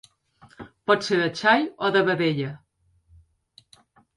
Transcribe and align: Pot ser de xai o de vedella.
Pot 0.91 1.05
ser 1.09 1.19
de 1.19 1.27
xai 1.41 1.67
o 1.89 1.91
de 1.99 2.03
vedella. 2.09 2.51